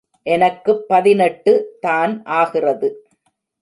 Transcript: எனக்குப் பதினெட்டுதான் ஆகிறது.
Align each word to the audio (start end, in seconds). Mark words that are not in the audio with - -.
எனக்குப் 0.23 0.85
பதினெட்டுதான் 0.89 2.21
ஆகிறது. 2.23 3.07